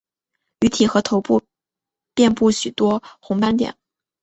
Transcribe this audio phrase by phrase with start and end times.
[0.61, 1.43] 鱼体和头部
[2.15, 3.77] 遍布许多红斑点。